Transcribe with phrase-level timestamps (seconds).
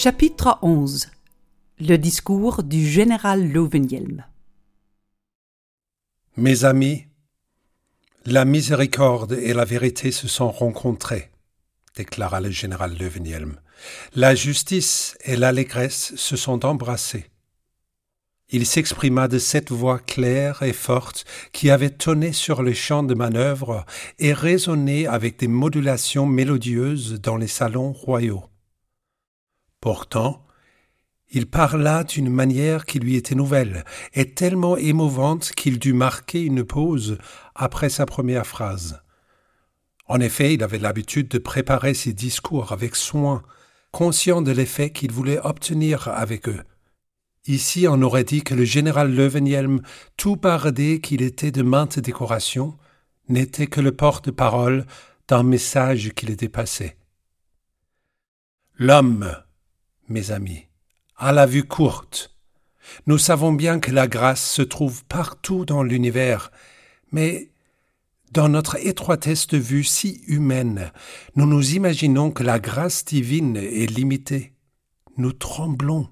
[0.00, 1.08] Chapitre 11
[1.80, 4.24] Le discours du général Löwenhielm
[6.36, 7.06] Mes amis,
[8.24, 11.32] la miséricorde et la vérité se sont rencontrées,
[11.96, 13.58] déclara le général Löwenhielm.
[14.14, 17.26] La justice et l'allégresse se sont embrassées.
[18.50, 23.14] Il s'exprima de cette voix claire et forte qui avait tonné sur le champ de
[23.14, 23.84] manœuvre
[24.20, 28.44] et résonné avec des modulations mélodieuses dans les salons royaux.
[29.80, 30.44] Pourtant,
[31.30, 36.64] il parla d'une manière qui lui était nouvelle et tellement émouvante qu'il dut marquer une
[36.64, 37.18] pause
[37.54, 39.02] après sa première phrase.
[40.06, 43.42] En effet, il avait l'habitude de préparer ses discours avec soin,
[43.92, 46.62] conscient de l'effet qu'il voulait obtenir avec eux.
[47.46, 49.82] Ici, on aurait dit que le général Löwenhielm,
[50.16, 52.76] tout bardé qu'il était de maintes décorations,
[53.28, 54.86] n'était que le porte-parole
[55.28, 56.96] d'un message qui le dépassait.
[58.78, 59.30] L'homme,
[60.08, 60.66] mes amis,
[61.16, 62.34] a la vue courte.
[63.06, 66.50] Nous savons bien que la grâce se trouve partout dans l'univers,
[67.12, 67.50] mais
[68.32, 70.92] dans notre étroitesse de vue si humaine,
[71.34, 74.52] nous nous imaginons que la grâce divine est limitée.
[75.16, 76.08] Nous tremblons.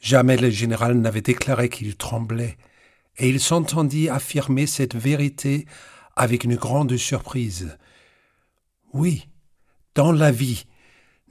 [0.00, 2.58] Jamais le général n'avait déclaré qu'il tremblait,
[3.16, 5.66] et il s'entendit affirmer cette vérité
[6.14, 7.78] avec une grande surprise.
[8.92, 9.28] Oui,
[9.94, 10.66] dans la vie,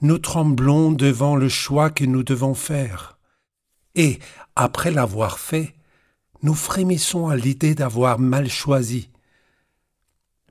[0.00, 3.18] nous tremblons devant le choix que nous devons faire.
[3.94, 4.18] Et,
[4.56, 5.74] après l'avoir fait,
[6.42, 9.08] nous frémissons à l'idée d'avoir mal choisi.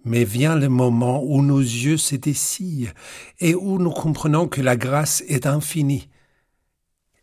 [0.06, 2.92] Mais vient le moment où nos yeux se dessillent
[3.40, 6.10] et où nous comprenons que la grâce est infinie.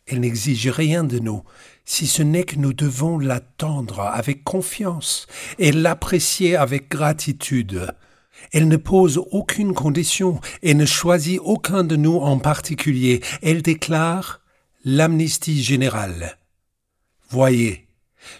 [0.07, 1.43] Elle n'exige rien de nous,
[1.85, 5.27] si ce n'est que nous devons l'attendre avec confiance
[5.59, 7.93] et l'apprécier avec gratitude.
[8.51, 13.21] Elle ne pose aucune condition et ne choisit aucun de nous en particulier.
[13.41, 14.41] Elle déclare
[14.83, 16.37] l'amnistie générale.
[17.29, 17.87] Voyez,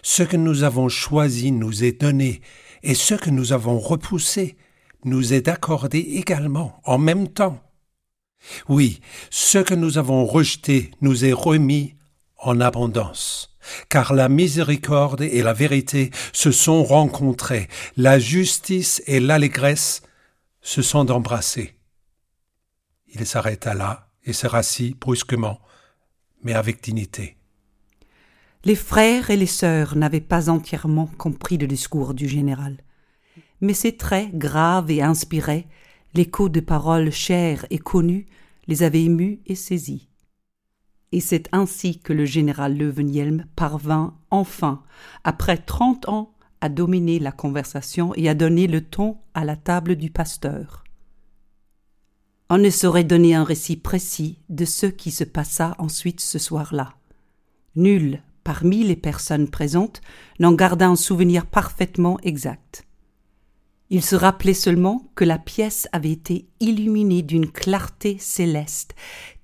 [0.02, 2.40] ce que nous avons choisi nous est donné,
[2.82, 4.56] et ce que nous avons repoussé
[5.04, 7.60] nous est accordé également, en même temps.
[8.68, 11.94] Oui, ce que nous avons rejeté nous est remis
[12.38, 13.51] en abondance
[13.88, 20.02] car la miséricorde et la vérité se sont rencontrées, la justice et l'allégresse
[20.60, 21.74] se sont embrassées.
[23.08, 25.60] Il s'arrêta là et se rassit brusquement,
[26.42, 27.36] mais avec dignité.
[28.64, 32.76] Les frères et les sœurs n'avaient pas entièrement compris le discours du général,
[33.60, 35.66] mais ses traits graves et inspirés,
[36.14, 38.26] l'écho de paroles chères et connues,
[38.68, 40.08] les avaient émus et saisis
[41.12, 44.82] et c'est ainsi que le général Löwenhielm parvint enfin,
[45.24, 49.96] après trente ans, à dominer la conversation et à donner le ton à la table
[49.96, 50.84] du pasteur.
[52.48, 56.94] On ne saurait donner un récit précis de ce qui se passa ensuite ce soir-là.
[57.74, 60.02] Nul, parmi les personnes présentes,
[60.38, 62.84] n'en garda un souvenir parfaitement exact.
[63.94, 68.94] Il se rappelait seulement que la pièce avait été illuminée d'une clarté céleste,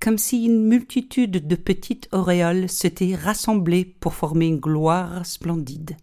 [0.00, 5.98] comme si une multitude de petites auréoles s'étaient rassemblées pour former une gloire splendide.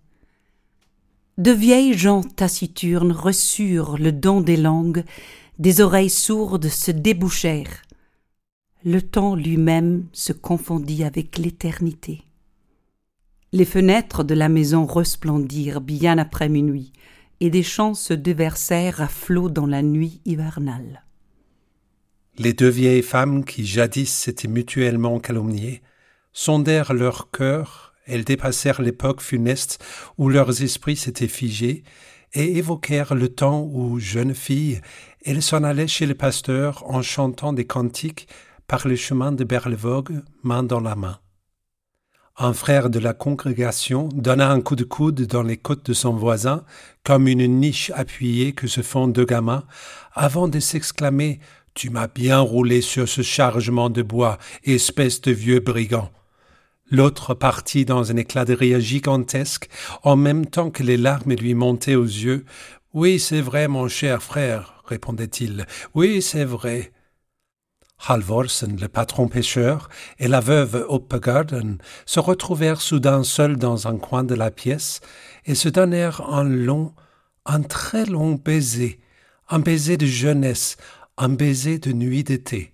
[1.39, 5.03] De vieilles gens taciturnes reçurent le don des langues,
[5.57, 7.81] des oreilles sourdes se débouchèrent.
[8.84, 12.22] Le temps lui-même se confondit avec l'éternité.
[13.53, 16.94] Les fenêtres de la maison resplendirent bien après minuit,
[17.40, 21.03] et des chants se déversèrent à flots dans la nuit hivernale.
[22.38, 25.81] Les deux vieilles femmes qui jadis s'étaient mutuellement calomniées
[26.34, 29.84] sondèrent leur cœur, elles dépassèrent l'époque funeste
[30.18, 31.84] où leurs esprits s'étaient figés,
[32.34, 34.82] et évoquèrent le temps où, jeunes filles,
[35.23, 38.28] elles s'en allaient chez le pasteur en chantant des cantiques
[38.67, 41.20] par le chemin de Berlevogue, main dans la main.
[42.37, 46.11] Un frère de la congrégation donna un coup de coude dans les côtes de son
[46.11, 46.66] voisin,
[47.05, 49.64] comme une niche appuyée que se font deux gamins,
[50.14, 51.40] avant de s'exclamer
[51.76, 56.11] Tu m'as bien roulé sur ce chargement de bois, espèce de vieux brigand.
[56.91, 59.70] L'autre partit dans un éclat de rire gigantesque,
[60.03, 62.43] en même temps que les larmes lui montaient aux yeux.
[62.93, 65.66] Oui, c'est vrai, mon cher frère, répondait-il.
[65.93, 66.91] Oui, c'est vrai.
[67.97, 69.90] Halvorsen, le patron pêcheur,
[70.20, 75.02] et la veuve Uppegarden se retrouvèrent soudain seuls dans un coin de la pièce
[75.46, 76.94] et se donnèrent un long,
[77.46, 79.00] un très long baiser,
[79.50, 80.78] un baiser de jeunesse,
[81.18, 82.74] un baiser de nuit d'été.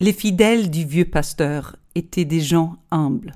[0.00, 3.34] Les fidèles du vieux pasteur étaient des gens humbles.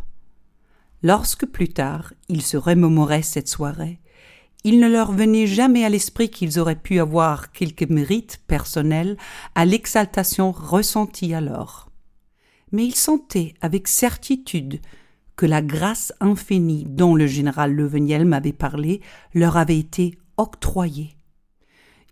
[1.03, 4.01] Lorsque plus tard ils se remémoraient cette soirée,
[4.65, 9.17] il ne leur venait jamais à l'esprit qu'ils auraient pu avoir quelque mérite personnel
[9.55, 11.91] à l'exaltation ressentie alors.
[12.73, 14.81] Mais ils sentaient avec certitude
[15.37, 19.01] que la grâce infinie dont le général Leveniel m'avait parlé
[19.33, 21.17] leur avait été octroyée.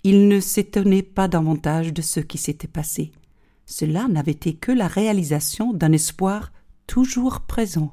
[0.04, 3.10] Ils ne s'étonnaient pas davantage de ce qui s'était passé.
[3.66, 6.52] Cela n'avait été que la réalisation d'un espoir
[6.86, 7.92] toujours présent.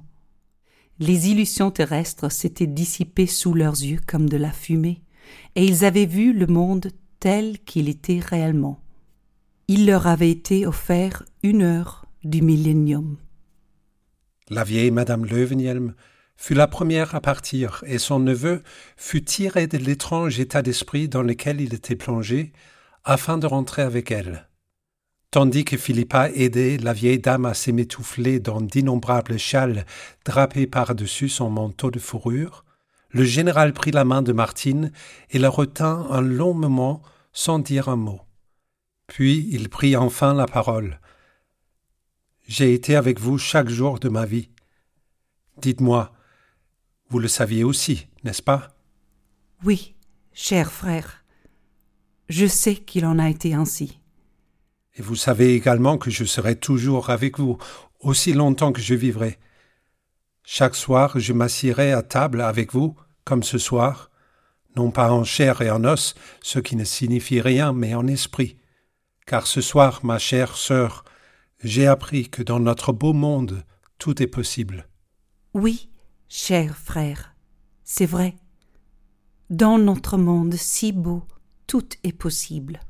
[1.00, 5.02] Les illusions terrestres s'étaient dissipées sous leurs yeux comme de la fumée,
[5.56, 8.80] et ils avaient vu le monde tel qu'il était réellement.
[9.68, 13.18] Il leur avait été offert une heure du millénium.
[14.50, 15.96] La vieille Madame Leuvenhelm
[16.36, 18.62] fut la première à partir, et son neveu
[18.98, 22.52] fut tiré de l'étrange état d'esprit dans lequel il était plongé,
[23.04, 24.48] afin de rentrer avec elle.
[25.34, 29.84] Tandis que Philippa aidait la vieille dame à s'émétouffler dans d'innombrables châles
[30.26, 32.64] drapés par-dessus son manteau de fourrure,
[33.10, 34.92] le général prit la main de Martine
[35.32, 37.02] et la retint un long moment
[37.32, 38.22] sans dire un mot.
[39.08, 41.00] Puis il prit enfin la parole.
[42.48, 44.52] J'ai été avec vous chaque jour de ma vie.
[45.58, 46.14] Dites-moi,
[47.10, 48.78] vous le saviez aussi, n'est-ce pas?
[49.64, 49.96] Oui,
[50.32, 51.26] cher frère.
[52.30, 53.98] Je sais qu'il en a été ainsi.
[54.96, 57.58] Et vous savez également que je serai toujours avec vous,
[58.00, 59.40] aussi longtemps que je vivrai.
[60.44, 64.12] Chaque soir, je m'assierai à table avec vous, comme ce soir,
[64.76, 68.58] non pas en chair et en os, ce qui ne signifie rien, mais en esprit.
[69.26, 71.06] Car ce soir, ma chère sœur,
[71.64, 73.64] j'ai appris que dans notre beau monde,
[73.98, 74.88] tout est possible.
[75.54, 75.90] Oui,
[76.28, 77.36] cher frère,
[77.84, 78.36] c'est vrai.
[79.50, 81.24] Dans notre monde si beau,
[81.68, 82.82] tout est possible.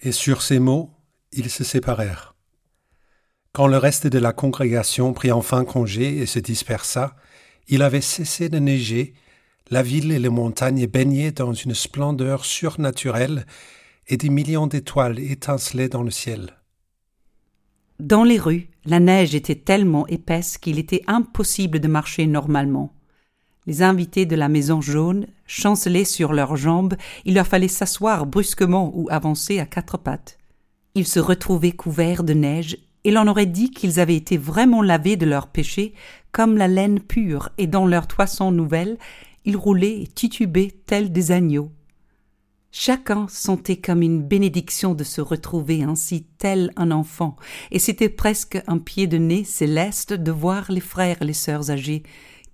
[0.00, 0.90] Et sur ces mots,
[1.32, 2.34] ils se séparèrent.
[3.52, 7.16] Quand le reste de la congrégation prit enfin congé et se dispersa,
[7.68, 9.14] il avait cessé de neiger,
[9.70, 13.46] la ville et les montagnes baignaient dans une splendeur surnaturelle,
[14.08, 16.56] et des millions d'étoiles étincelaient dans le ciel.
[18.00, 22.92] Dans les rues, la neige était tellement épaisse qu'il était impossible de marcher normalement.
[23.66, 28.90] Les invités de la maison jaune chancelaient sur leurs jambes, il leur fallait s'asseoir brusquement
[28.94, 30.39] ou avancer à quatre pattes.
[30.94, 35.16] Ils se retrouvaient couverts de neige, et l'on aurait dit qu'ils avaient été vraiment lavés
[35.16, 35.94] de leurs péchés,
[36.32, 38.98] comme la laine pure, et dans leurs toisons nouvelles,
[39.44, 41.70] ils roulaient et titubaient tels des agneaux.
[42.72, 47.36] Chacun sentait comme une bénédiction de se retrouver ainsi tel un enfant,
[47.70, 51.70] et c'était presque un pied de nez céleste de voir les frères et les sœurs
[51.70, 52.04] âgés,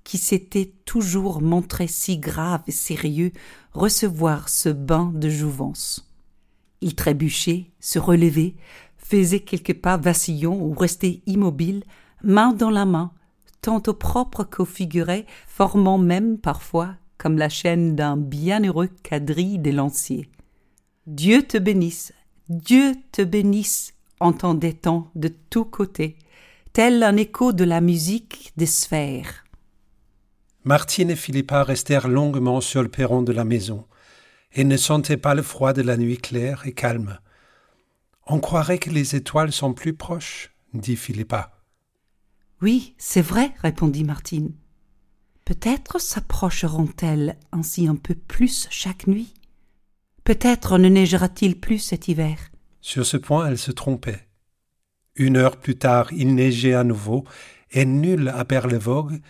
[0.05, 3.33] qui s'étaient toujours montrés si graves et sérieux,
[3.73, 6.06] recevoir ce bain de jouvence.
[6.81, 8.55] Il trébuchait, se relevait,
[8.97, 11.85] faisait quelques pas vacillants ou restait immobile,
[12.23, 13.13] main dans la main,
[13.63, 20.29] tantôt propre qu'au figuré, formant même parfois comme la chaîne d'un bienheureux quadrille des lanciers.
[21.07, 22.13] Dieu te bénisse,
[22.49, 26.17] Dieu te bénisse, entendait-on de tous côtés,
[26.73, 29.45] tel un écho de la musique des sphères.
[30.65, 33.87] Martine et Philippa restèrent longuement sur le perron de la maison
[34.55, 37.19] et ne sentaient pas le froid de la nuit claire et calme.
[38.27, 41.53] On croirait que les étoiles sont plus proches, dit Philippa.
[42.63, 44.53] Oui, c'est vrai, répondit Martine.
[45.45, 49.35] Peut-être s'approcheront-elles ainsi un peu plus chaque nuit.
[50.25, 52.37] Peut-être ne neigera-t-il plus cet hiver.
[52.81, 54.27] Sur ce point, elle se trompait.
[55.15, 57.25] Une heure plus tard, il neigeait à nouveau,
[57.71, 59.21] et nul à Berlevogue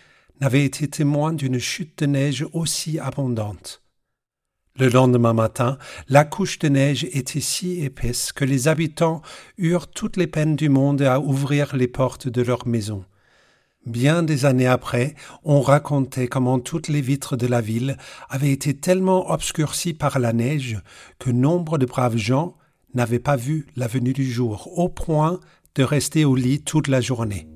[0.40, 3.82] n'avait été témoin d'une chute de neige aussi abondante.
[4.78, 5.78] Le lendemain matin,
[6.10, 9.22] la couche de neige était si épaisse que les habitants
[9.56, 13.02] eurent toutes les peines du monde à ouvrir les portes de leur maison.
[13.86, 15.14] Bien des années après,
[15.44, 17.96] on racontait comment toutes les vitres de la ville
[18.28, 20.78] avaient été tellement obscurcies par la neige
[21.18, 22.54] que nombre de braves gens
[22.92, 25.40] n'avaient pas vu la venue du jour, au point
[25.74, 27.48] de rester au lit toute la journée.